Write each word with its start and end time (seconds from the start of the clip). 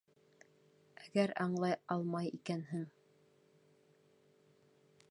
Әгәр 1.01 1.33
аңлай 1.45 1.77
алмай 1.97 2.33
икәнһең... 2.39 2.89